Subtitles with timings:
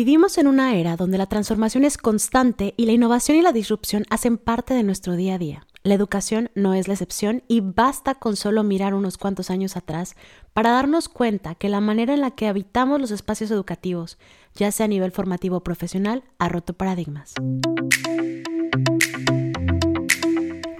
[0.00, 4.04] Vivimos en una era donde la transformación es constante y la innovación y la disrupción
[4.10, 5.66] hacen parte de nuestro día a día.
[5.82, 10.14] La educación no es la excepción y basta con solo mirar unos cuantos años atrás
[10.52, 14.18] para darnos cuenta que la manera en la que habitamos los espacios educativos,
[14.54, 17.34] ya sea a nivel formativo o profesional, ha roto paradigmas.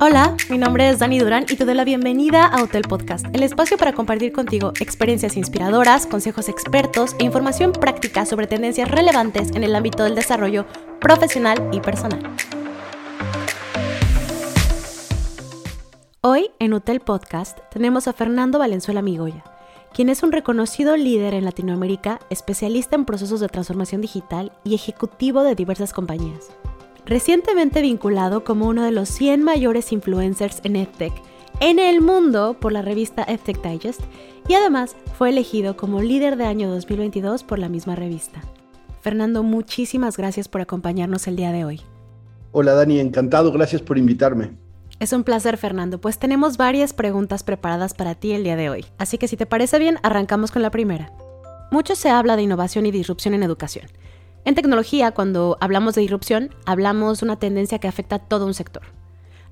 [0.01, 3.43] Hola, mi nombre es Dani Durán y te doy la bienvenida a Hotel Podcast, el
[3.43, 9.64] espacio para compartir contigo experiencias inspiradoras, consejos expertos e información práctica sobre tendencias relevantes en
[9.64, 10.67] el ámbito del desarrollo
[11.00, 12.21] profesional y personal.
[16.21, 19.43] Hoy en Hotel Podcast tenemos a Fernando Valenzuela Migoya,
[19.93, 25.43] quien es un reconocido líder en Latinoamérica, especialista en procesos de transformación digital y ejecutivo
[25.43, 26.50] de diversas compañías
[27.08, 31.12] recientemente vinculado como uno de los 100 mayores influencers en EdTech
[31.61, 34.00] en el mundo por la revista EdTech Digest
[34.47, 38.42] y además fue elegido como líder de año 2022 por la misma revista.
[39.00, 41.80] Fernando, muchísimas gracias por acompañarnos el día de hoy.
[42.52, 44.52] Hola Dani, encantado, gracias por invitarme.
[45.00, 48.84] Es un placer, Fernando, pues tenemos varias preguntas preparadas para ti el día de hoy.
[48.98, 51.12] Así que si te parece bien, arrancamos con la primera.
[51.70, 53.86] Mucho se habla de innovación y disrupción en educación.
[54.44, 58.55] En tecnología, cuando hablamos de disrupción, hablamos de una tendencia que afecta a todo un
[58.55, 58.83] sector.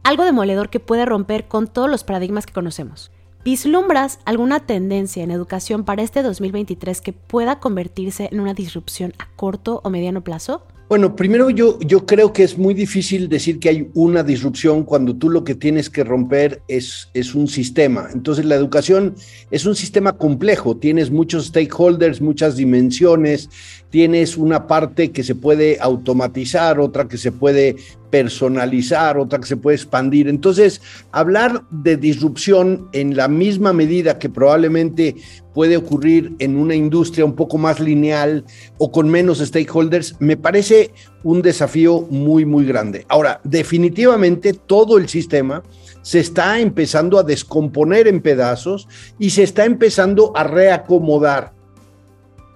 [0.03, 3.11] Algo demoledor que puede romper con todos los paradigmas que conocemos.
[3.45, 9.29] ¿Vislumbras alguna tendencia en educación para este 2023 que pueda convertirse en una disrupción a
[9.37, 10.67] corto o mediano plazo?
[10.89, 15.17] Bueno, primero yo, yo creo que es muy difícil decir que hay una disrupción cuando
[15.17, 18.09] tú lo que tienes que romper es, es un sistema.
[18.13, 19.17] Entonces la educación
[19.51, 23.51] es un sistema complejo, tienes muchos stakeholders, muchas dimensiones,
[23.91, 27.75] tienes una parte que se puede automatizar, otra que se puede
[28.11, 30.29] personalizar, otra que se puede expandir.
[30.29, 30.81] Entonces,
[31.13, 35.17] hablar de disrupción en la misma medida que probablemente
[35.55, 38.45] puede ocurrir en una industria un poco más lineal
[38.79, 40.93] o con menos stakeholders, me parece
[41.25, 43.07] un desafío muy, muy grande.
[43.09, 45.63] Ahora, definitivamente todo el sistema
[46.03, 48.87] se está empezando a descomponer en pedazos
[49.19, 51.56] y se está empezando a reacomodar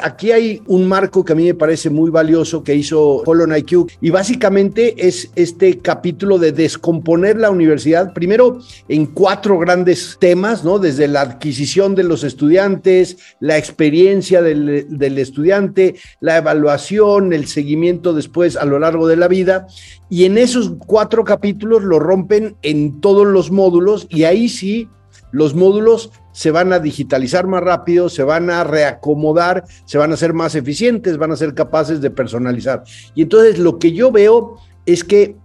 [0.03, 3.87] aquí hay un marco que a mí me parece muy valioso que hizo Holon IQ
[4.01, 8.59] y básicamente es este capítulo de descomponer la universidad, primero
[8.89, 10.79] en cuatro grandes temas, ¿no?
[10.79, 18.13] Desde la adquisición de los estudiantes, la experiencia del, del estudiante, la evaluación, el seguimiento
[18.13, 19.67] después a lo largo de la vida.
[20.09, 24.89] Y en esos cuatro capítulos lo rompen en todos los módulos y ahí sí
[25.33, 30.17] los módulos se van a digitalizar más rápido, se van a reacomodar, se van a
[30.17, 32.83] ser más eficientes, van a ser capaces de personalizar.
[33.15, 35.37] Y entonces lo que yo veo es que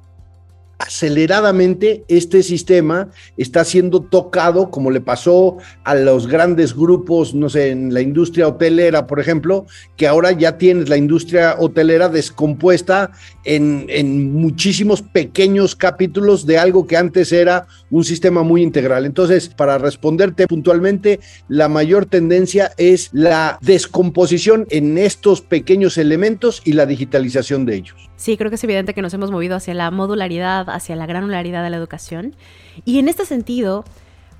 [0.77, 7.69] aceleradamente este sistema está siendo tocado, como le pasó a los grandes grupos, no sé,
[7.69, 9.65] en la industria hotelera, por ejemplo,
[9.95, 13.11] que ahora ya tienes la industria hotelera descompuesta
[13.43, 19.05] en, en muchísimos pequeños capítulos de algo que antes era un sistema muy integral.
[19.05, 26.73] Entonces, para responderte puntualmente, la mayor tendencia es la descomposición en estos pequeños elementos y
[26.73, 28.09] la digitalización de ellos.
[28.17, 31.63] Sí, creo que es evidente que nos hemos movido hacia la modularidad, hacia la granularidad
[31.63, 32.35] de la educación.
[32.85, 33.85] Y en este sentido,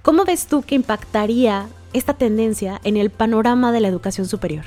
[0.02, 4.66] ¿cómo ves tú que impactaría esta tendencia en el panorama de la educación superior?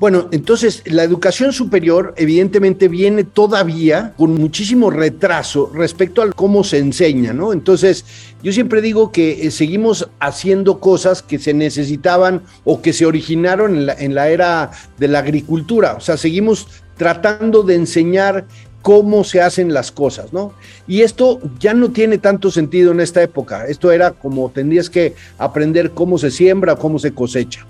[0.00, 6.78] Bueno, entonces la educación superior evidentemente viene todavía con muchísimo retraso respecto a cómo se
[6.78, 7.52] enseña, ¿no?
[7.52, 8.06] Entonces,
[8.42, 13.76] yo siempre digo que eh, seguimos haciendo cosas que se necesitaban o que se originaron
[13.76, 16.66] en la, en la era de la agricultura, o sea, seguimos
[16.96, 18.46] tratando de enseñar
[18.82, 20.52] cómo se hacen las cosas, ¿no?
[20.86, 23.66] Y esto ya no tiene tanto sentido en esta época.
[23.66, 27.66] Esto era como tendrías que aprender cómo se siembra, cómo se cosecha.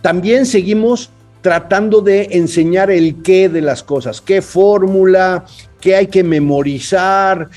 [0.00, 1.10] También seguimos
[1.40, 5.44] tratando de enseñar el qué de las cosas, qué fórmula,
[5.80, 7.50] qué hay que memorizar,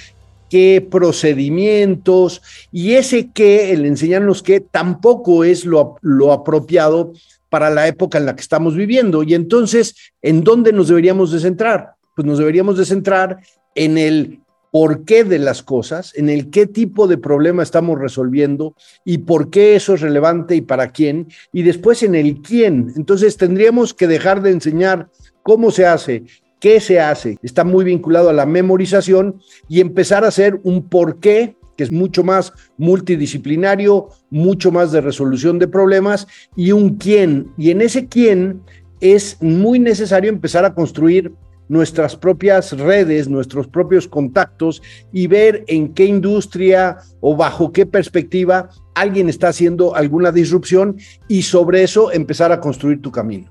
[0.49, 2.41] qué procedimientos,
[2.71, 7.13] y ese qué, el enseñarnos qué, tampoco es lo, lo apropiado
[7.49, 9.23] para la época en la que estamos viviendo.
[9.23, 11.95] Y entonces, ¿en dónde nos deberíamos de centrar?
[12.15, 13.39] Pues nos deberíamos de centrar
[13.75, 14.41] en el
[14.71, 18.73] por qué de las cosas, en el qué tipo de problema estamos resolviendo
[19.03, 22.93] y por qué eso es relevante y para quién, y después en el quién.
[22.95, 25.09] Entonces tendríamos que dejar de enseñar
[25.43, 26.23] cómo se hace,
[26.61, 31.19] qué se hace, está muy vinculado a la memorización y empezar a hacer un por
[31.19, 37.51] qué que es mucho más multidisciplinario, mucho más de resolución de problemas y un quién.
[37.57, 38.61] Y en ese quién
[38.99, 41.33] es muy necesario empezar a construir
[41.71, 44.81] nuestras propias redes, nuestros propios contactos
[45.13, 50.97] y ver en qué industria o bajo qué perspectiva alguien está haciendo alguna disrupción
[51.29, 53.49] y sobre eso empezar a construir tu camino.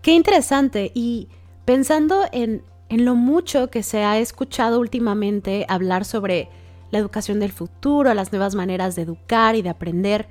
[0.00, 0.92] Qué interesante.
[0.94, 1.26] Y
[1.64, 6.48] pensando en, en lo mucho que se ha escuchado últimamente hablar sobre
[6.92, 10.28] la educación del futuro, las nuevas maneras de educar y de aprender,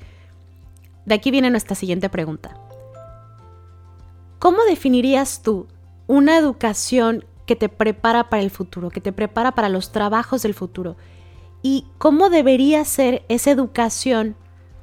[1.05, 2.57] de aquí viene nuestra siguiente pregunta.
[4.39, 5.67] ¿Cómo definirías tú
[6.07, 10.53] una educación que te prepara para el futuro, que te prepara para los trabajos del
[10.53, 10.95] futuro?
[11.61, 14.35] ¿Y cómo debería ser esa educación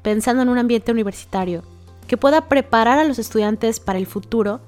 [0.03, 1.63] pensando en un ambiente universitario
[2.07, 4.61] que pueda preparar a los estudiantes para el futuro,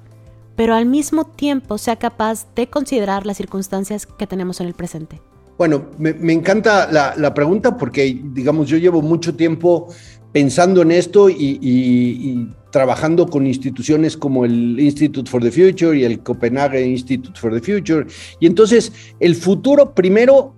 [0.55, 5.21] pero al mismo tiempo sea capaz de considerar las circunstancias que tenemos en el presente?
[5.57, 9.87] Bueno, me, encanta la, pregunta porque, digamos, yo llevo mucho tiempo
[10.35, 16.19] pensando en esto y, trabajando con instituciones como el Institute for the Future y el
[16.19, 18.05] Copenhagen Institute for the Future.
[18.41, 18.91] Y entonces,
[19.21, 20.53] el futuro, primero,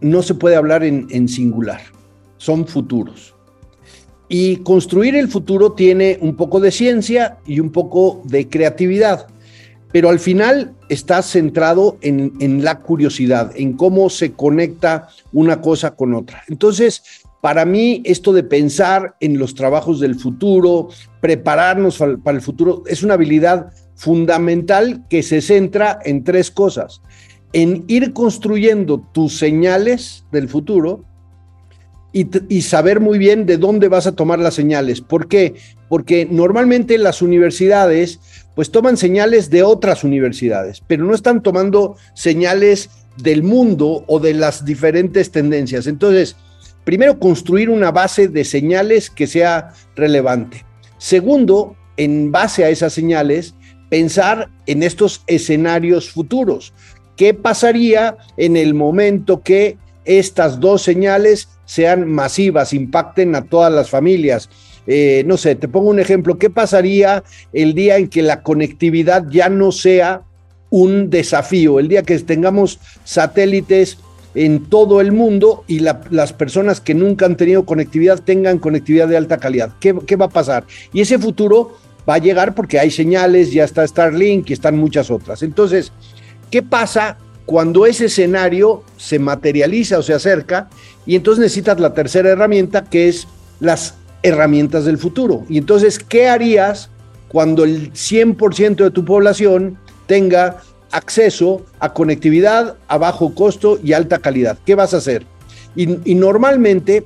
[0.00, 1.82] no se puede hablar en singular,
[2.36, 3.36] son futuros.
[4.28, 9.28] Y construir el futuro tiene un poco de ciencia y un poco de creatividad,
[9.92, 16.14] pero al final está centrado en, la curiosidad, en cómo se conecta una cosa con
[16.14, 16.42] otra.
[16.48, 17.02] Entonces,
[17.42, 20.90] para mí, esto de pensar en los trabajos del futuro,
[21.20, 27.02] prepararnos para el futuro, es una habilidad fundamental que se centra en tres cosas.
[27.52, 31.04] En ir construyendo tus señales del futuro,
[32.12, 35.00] y, saber muy bien de dónde vas a tomar las señales.
[35.00, 35.54] ¿Por qué?
[35.88, 38.20] Porque normalmente las universidades
[38.54, 44.34] pues toman señales de otras universidades, pero no están tomando señales del mundo o de
[44.34, 45.86] las diferentes tendencias.
[45.86, 46.36] Entonces,
[46.84, 50.64] primero, construir una base de señales que sea relevante.
[50.98, 53.54] Segundo, en base a esas señales,
[53.88, 56.72] pensar en estos escenarios futuros.
[57.16, 63.88] ¿Qué pasaría en el momento que estas dos señales sean masivas, impacten a todas las
[63.88, 64.50] familias.
[64.86, 69.24] Eh, no sé, te pongo un ejemplo, ¿qué pasaría el día en que la conectividad
[69.30, 70.22] ya no sea
[70.70, 71.78] un desafío?
[71.78, 73.98] El día que tengamos satélites
[74.34, 79.16] en todo el mundo y las personas que nunca han tenido conectividad tengan conectividad de
[79.16, 79.72] alta calidad.
[79.80, 80.64] ¿Qué, ¿Qué va a pasar?
[80.92, 81.76] Y ese futuro
[82.08, 85.42] va a llegar porque hay señales, ya está Starlink y están muchas otras.
[85.42, 85.92] Entonces,
[86.50, 90.68] ¿qué pasa cuando ese escenario se materializa o se acerca,
[91.06, 93.26] y entonces necesitas la tercera herramienta, que es
[93.60, 95.44] las herramientas del futuro.
[95.48, 96.90] Y entonces, ¿qué harías
[97.28, 100.62] cuando el 100% de tu población tenga
[100.92, 104.58] acceso a conectividad a bajo costo y alta calidad?
[104.64, 105.26] ¿Qué vas a hacer?
[105.74, 107.04] Y, normalmente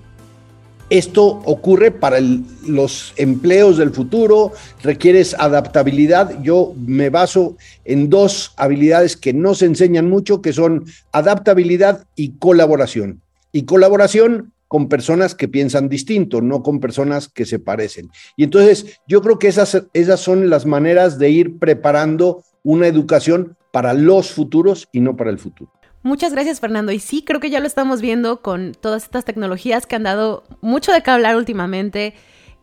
[0.89, 2.19] esto ocurre para
[2.67, 4.53] los empleos del futuro,
[4.83, 6.41] requieres adaptabilidad.
[6.43, 12.33] Yo me baso en dos habilidades que no se enseñan mucho, que son adaptabilidad y
[12.39, 13.21] colaboración.
[13.51, 18.11] Y colaboración con personas que piensan distinto, no con personas que se parecen.
[18.37, 23.57] Y entonces yo creo que esas, esas son las maneras de ir preparando una educación
[23.77, 25.71] para los futuros y no para el futuro.
[26.03, 26.93] Muchas gracias, Fernando.
[26.93, 30.45] Y sí, creo que ya lo estamos viendo con todas estas tecnologías que han dado
[30.63, 32.15] mucho de qué hablar últimamente,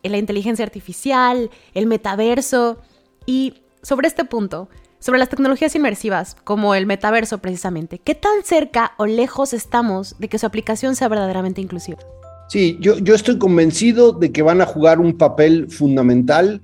[0.01, 2.79] eh, la inteligencia artificial, el metaverso.
[3.27, 8.93] Y sobre este punto, sobre las tecnologías inmersivas, como el metaverso precisamente, ¿qué tan cerca
[8.97, 11.99] o lejos estamos de que su aplicación sea verdaderamente inclusiva?
[12.47, 16.63] Sí, yo, yo estoy convencido de que van a jugar un papel fundamental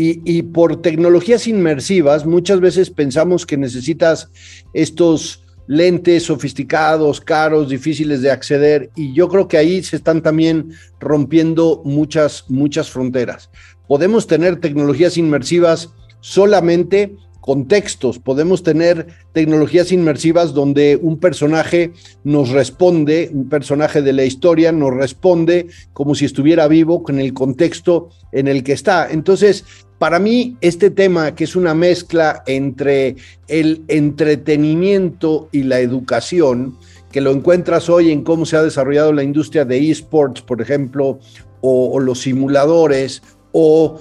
[0.00, 4.30] y, por tecnologías inmersivas muchas veces pensamos que necesitas
[4.72, 10.72] estos lentes sofisticados, caros, difíciles de acceder y yo creo que ahí se están también
[10.98, 13.50] rompiendo muchas, muchas fronteras.
[13.86, 15.90] Podemos tener tecnologías inmersivas
[16.20, 21.92] solamente con textos, podemos tener tecnologías inmersivas donde un personaje
[22.22, 27.32] nos responde, un personaje de la historia nos responde como si estuviera vivo con el
[27.32, 29.10] contexto en el que está.
[29.10, 29.64] Entonces,
[30.00, 33.16] para mí, este tema, que es una mezcla entre
[33.48, 36.78] el entretenimiento y la educación,
[37.12, 41.18] que lo encuentras hoy en cómo se ha desarrollado la industria de esports, por ejemplo,
[41.60, 44.00] o, los simuladores, o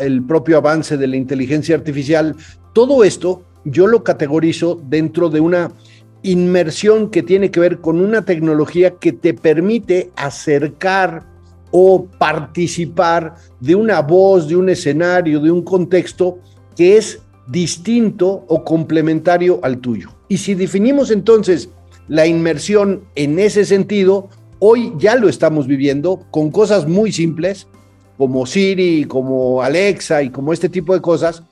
[0.00, 2.34] el propio avance de la inteligencia artificial,
[2.72, 5.72] todo esto yo lo categorizo dentro de una
[6.22, 11.31] inmersión que tiene que ver con una tecnología que te permite acercar
[11.72, 16.38] o participar de una voz, de un escenario, de un contexto
[16.76, 20.10] que es distinto o complementario al tuyo.
[20.28, 21.70] Y si definimos entonces
[22.08, 27.66] la inmersión en ese sentido, hoy ya lo estamos viviendo con cosas muy simples,
[28.16, 31.42] como Siri, como Alexa y como este tipo de cosas,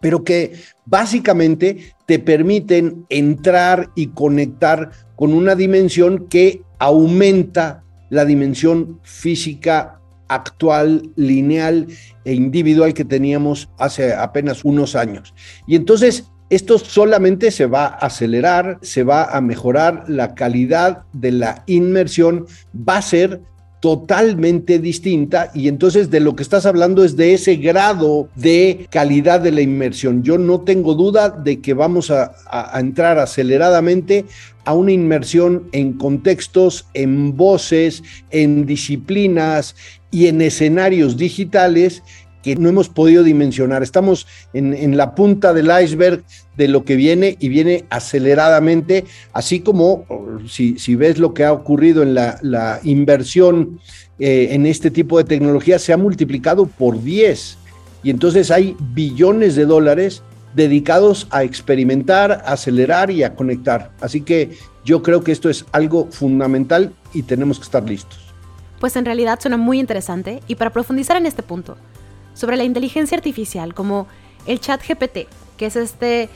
[0.00, 0.52] pero que
[0.86, 11.10] básicamente te permiten entrar y conectar con una dimensión que aumenta la dimensión física actual,
[11.16, 11.86] lineal
[12.24, 15.34] e individual que teníamos hace apenas unos años.
[15.66, 21.32] Y entonces esto solamente se va a acelerar, se va a mejorar la calidad de
[21.32, 23.40] la inmersión, va a ser
[23.80, 29.40] totalmente distinta y entonces de lo que estás hablando es de ese grado de calidad
[29.40, 30.22] de la inmersión.
[30.22, 32.32] Yo no tengo duda de que vamos a,
[32.78, 34.26] entrar aceleradamente
[34.66, 39.74] a una inmersión en contextos, en voces, en disciplinas
[40.10, 42.02] y en escenarios digitales
[42.42, 43.82] que no hemos podido dimensionar.
[43.82, 46.22] Estamos en, la punta del iceberg
[46.56, 50.04] de lo que viene y viene aceleradamente, así como
[50.48, 53.80] si, ves lo que ha ocurrido en la, inversión
[54.18, 57.58] eh, en este tipo de tecnología, se ha multiplicado por 10.
[58.02, 60.22] Y entonces hay billones de dólares
[60.54, 63.92] dedicados a experimentar, acelerar y a conectar.
[64.00, 64.50] Así que
[64.84, 68.18] yo creo que esto es algo fundamental y tenemos que estar listos.
[68.80, 71.76] Pues en realidad suena muy interesante y para profundizar en este punto,
[72.34, 74.06] sobre la inteligencia artificial, como
[74.46, 76.28] el chat GPT, que es este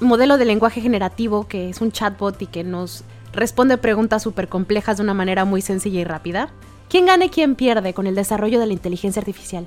[0.00, 4.96] modelo de lenguaje generativo que es un chatbot y que nos responde preguntas súper complejas
[4.96, 6.50] de una manera muy sencilla y rápida.
[6.88, 9.66] ¿Quién gana y quién pierde con el desarrollo de la inteligencia artificial?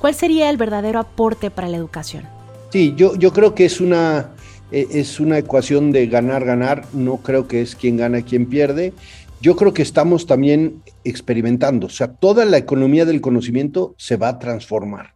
[0.00, 2.24] ¿Cuál sería el verdadero aporte para la educación?
[2.70, 4.30] Sí, yo, yo creo que es una,
[4.72, 8.92] e, es una ecuación de ganar-ganar, no creo que es quién gana y quién pierde.
[9.44, 14.28] Yo creo que estamos también experimentando, o sea, toda la economía del conocimiento se va
[14.28, 15.12] a transformar,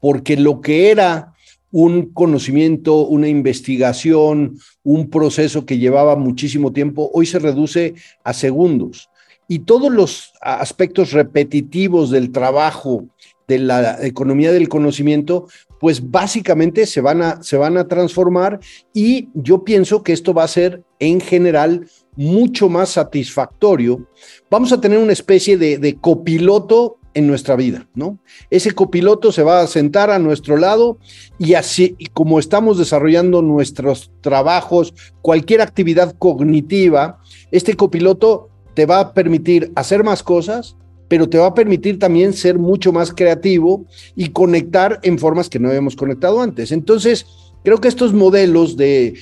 [0.00, 1.34] porque lo que era
[1.72, 9.10] un conocimiento, una investigación, un proceso que llevaba muchísimo tiempo, hoy se reduce a segundos.
[9.48, 13.08] Y todos los aspectos repetitivos del trabajo
[13.48, 15.48] de la economía del conocimiento,
[15.80, 18.60] pues básicamente se van a, se van a transformar
[18.92, 24.08] y yo pienso que esto va a ser en general mucho más satisfactorio.
[24.50, 28.18] Vamos a tener una especie de, de copiloto en nuestra vida, ¿no?
[28.50, 30.98] Ese copiloto se va a sentar a nuestro lado
[31.38, 37.18] y así como estamos desarrollando nuestros trabajos, cualquier actividad cognitiva,
[37.50, 40.76] este copiloto te va a permitir hacer más cosas,
[41.08, 45.58] pero te va a permitir también ser mucho más creativo y conectar en formas que
[45.58, 46.70] no habíamos conectado antes.
[46.70, 47.26] Entonces,
[47.64, 49.14] creo que estos modelos de,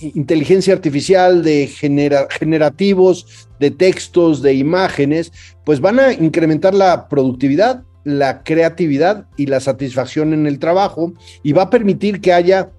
[0.00, 1.68] inteligencia artificial, de
[2.38, 5.32] generativos, de textos, de imágenes,
[5.64, 11.52] pues van a incrementar la productividad, la creatividad y la satisfacción en el trabajo y
[11.52, 12.70] va a permitir que haya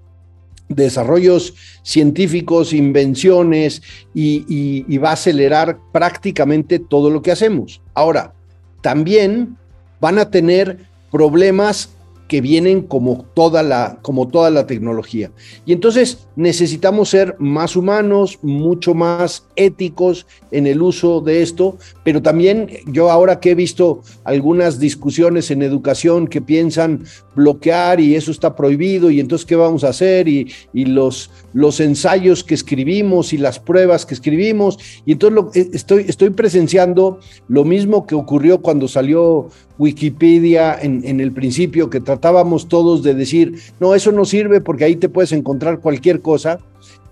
[0.68, 3.82] desarrollos científicos, invenciones
[4.14, 7.82] y, va a acelerar prácticamente todo lo que hacemos.
[7.94, 8.34] Ahora,
[8.80, 9.56] también
[10.00, 10.78] van a tener
[11.10, 11.90] problemas
[12.28, 15.30] que vienen como toda la, como toda la tecnología.
[15.66, 22.22] Y entonces necesitamos ser más humanos, mucho más éticos en el uso de esto, pero
[22.22, 27.04] también yo ahora que he visto algunas discusiones en educación que piensan
[27.34, 31.80] bloquear y eso está prohibido y entonces qué vamos a hacer y, y los, los
[31.80, 37.64] ensayos que escribimos y las pruebas que escribimos y entonces eh, estoy, estoy presenciando lo
[37.64, 43.94] mismo que ocurrió cuando salió Wikipedia en, el principio que tratábamos todos de decir, no,
[43.94, 46.58] eso no sirve porque ahí te puedes encontrar cualquier cosa.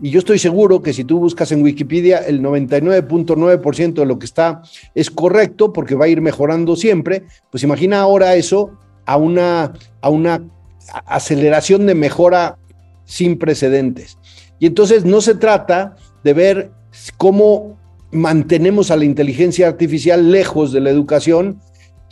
[0.01, 4.27] Y yo estoy seguro que si tú buscas en Wikipedia, el 99.9% de lo que
[4.27, 4.63] está
[4.95, 7.25] es correcto porque va a ir mejorando siempre.
[7.51, 10.43] Pues imagina ahora eso a una, a una
[11.07, 12.59] aceleración de mejora
[13.05, 14.19] sin precedentes.
[14.59, 16.71] Y entonces no se trata de ver
[17.17, 17.77] cómo
[18.13, 21.61] mantenemos a la inteligencia artificial lejos de la educación,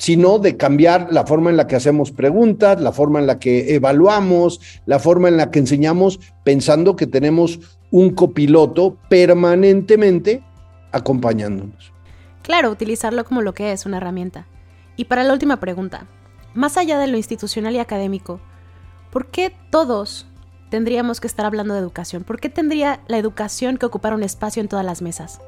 [0.00, 3.74] sino de cambiar la forma en la que hacemos preguntas, la forma en la que
[3.74, 10.42] evaluamos, la forma en la que enseñamos, pensando que tenemos un copiloto permanentemente
[10.90, 11.92] acompañándonos.
[12.40, 14.46] Claro, utilizarlo como lo que es, una herramienta.
[14.96, 16.06] Y para la última pregunta,
[16.54, 18.40] más allá de lo institucional y académico,
[19.10, 20.26] ¿por qué todos
[20.70, 22.24] tendríamos que estar hablando de educación?
[22.24, 25.42] ¿Por qué tendría la educación que ocupar un espacio en todas las mesas?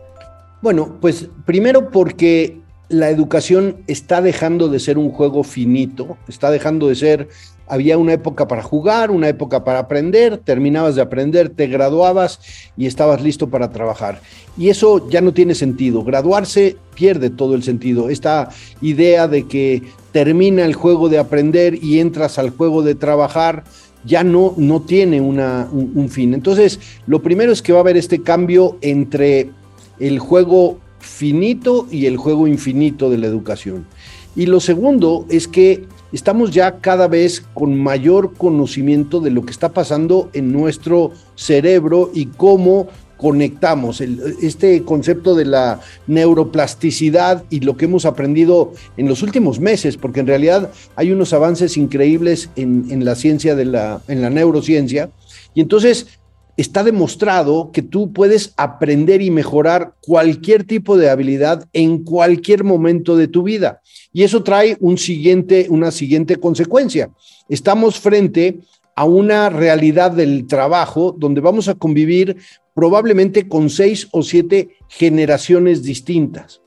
[0.60, 2.61] Bueno, pues primero porque
[2.92, 7.28] la educación está dejando de ser un juego finito, está dejando de ser,
[7.66, 12.40] había una época para jugar, una época para aprender, terminabas de aprender, te graduabas
[12.76, 14.20] y estabas listo para trabajar.
[14.58, 18.50] Y eso ya no tiene sentido, graduarse pierde todo el sentido, esta
[18.82, 19.82] idea de que
[20.12, 23.64] termina el juego de aprender y entras al juego de trabajar,
[24.04, 26.34] ya no, no tiene una, un fin.
[26.34, 29.50] Entonces, lo primero es que va a haber este cambio entre
[29.98, 30.81] el juego
[31.12, 33.86] finito y el juego infinito de la educación.
[34.34, 39.52] Y lo segundo es que estamos ya cada vez con mayor conocimiento de lo que
[39.52, 42.88] está pasando en nuestro cerebro y cómo
[43.18, 44.00] conectamos.
[44.00, 50.20] este concepto de la neuroplasticidad y lo que hemos aprendido en los últimos meses, porque
[50.20, 55.10] en realidad hay unos avances increíbles en, la ciencia de la, en la neurociencia.
[55.54, 56.08] Y entonces
[56.56, 63.16] está demostrado que tú puedes aprender y mejorar cualquier tipo de habilidad en cualquier momento
[63.16, 63.80] de tu vida.
[64.12, 67.10] Y eso trae una siguiente consecuencia.
[67.48, 68.60] Estamos frente
[68.94, 72.36] a una realidad del trabajo donde vamos a convivir
[72.74, 76.60] probablemente con seis o siete generaciones distintas.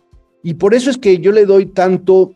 [0.43, 2.33] Y por eso es que yo le doy tanto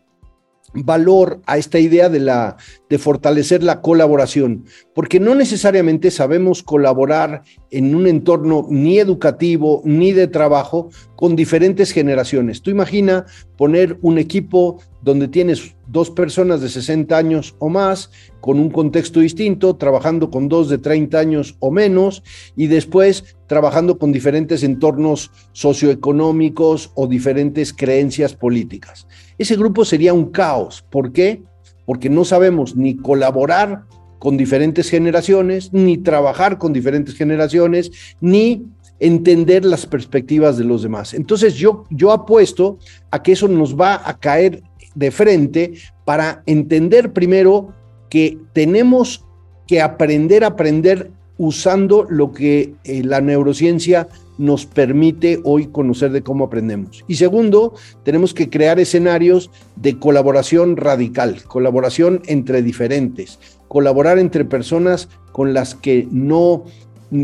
[0.74, 2.56] valor a esta idea de la
[2.90, 10.12] de fortalecer la colaboración, porque no necesariamente sabemos colaborar en un entorno ni educativo ni
[10.12, 12.62] de trabajo con diferentes generaciones.
[12.62, 18.58] Tú imagina poner un equipo donde tienes dos personas de 60 años o más, con
[18.58, 22.22] un contexto distinto, trabajando con dos de 30 años o menos,
[22.56, 29.06] y después trabajando con diferentes entornos socioeconómicos o diferentes creencias políticas.
[29.38, 30.84] Ese grupo sería un caos.
[30.90, 31.42] ¿Por qué?
[31.90, 33.82] Porque no sabemos ni colaborar
[34.20, 38.64] con diferentes generaciones, ni trabajar con diferentes generaciones, ni
[39.00, 41.14] entender las perspectivas de los demás.
[41.14, 42.78] Entonces yo, yo apuesto
[43.10, 44.62] a que eso nos va a caer
[44.94, 45.72] de frente
[46.04, 47.74] para entender primero
[48.08, 49.26] que tenemos
[49.66, 56.22] que aprender a aprender usando lo que eh, la neurociencia nos permite hoy conocer de
[56.22, 57.02] cómo aprendemos.
[57.08, 57.72] Y segundo,
[58.04, 65.74] tenemos que crear escenarios de colaboración radical, colaboración entre diferentes, colaborar entre personas con las
[65.74, 66.64] que no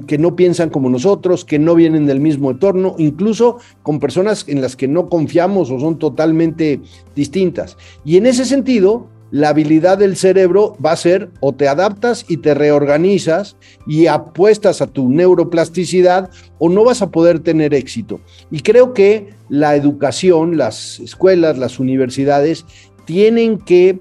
[0.08, 4.60] que no piensan como nosotros, que no vienen del mismo entorno, incluso con personas en
[4.60, 6.80] las que no confiamos o son totalmente
[7.14, 7.76] distintas.
[8.04, 12.38] Y en ese sentido, la habilidad del cerebro va a ser o te adaptas y
[12.38, 13.56] te reorganizas
[13.86, 18.20] y apuestas a tu neuroplasticidad o no vas a poder tener éxito.
[18.50, 22.64] Y creo que la educación, las escuelas, las universidades
[23.04, 23.98] tienen que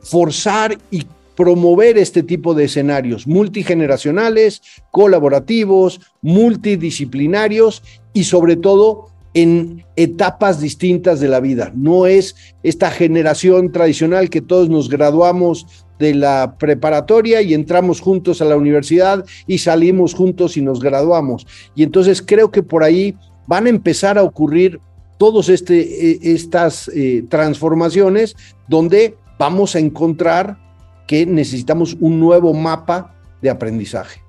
[0.00, 10.60] forzar y promover este tipo de escenarios multigeneracionales, colaborativos, multidisciplinarios y sobre todo en etapas
[10.60, 11.72] distintas de la vida.
[11.74, 15.66] No es esta generación tradicional que todos nos graduamos
[15.98, 21.46] de la preparatoria y entramos juntos a la universidad y salimos juntos y nos graduamos.
[21.74, 23.14] Y entonces creo que por ahí
[23.46, 24.80] van a empezar a ocurrir
[25.18, 28.34] todas este, e, estas eh, transformaciones
[28.68, 30.58] donde vamos a encontrar
[31.06, 34.20] que necesitamos un nuevo mapa de aprendizaje.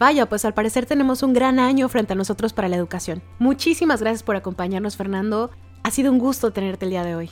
[0.00, 3.22] Vaya, pues al parecer tenemos un gran año frente a nosotros para la educación.
[3.38, 5.50] Muchísimas gracias por acompañarnos, Fernando.
[5.82, 7.30] Ha sido un gusto tenerte el día de hoy.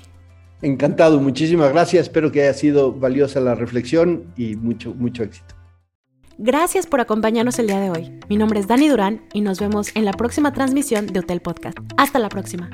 [0.61, 2.03] Encantado, muchísimas gracias.
[2.03, 5.55] Espero que haya sido valiosa la reflexión y mucho, mucho éxito.
[6.37, 8.21] Gracias por acompañarnos el día de hoy.
[8.29, 11.79] Mi nombre es Dani Durán y nos vemos en la próxima transmisión de Hotel Podcast.
[11.97, 12.69] Hasta la próxima.